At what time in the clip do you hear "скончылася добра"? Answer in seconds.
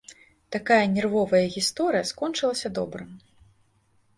2.13-3.03